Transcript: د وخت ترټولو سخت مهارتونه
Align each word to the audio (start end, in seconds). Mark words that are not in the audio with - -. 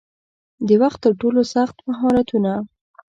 د 0.67 0.69
وخت 0.81 0.99
ترټولو 1.03 1.41
سخت 1.53 1.75
مهارتونه 1.87 2.51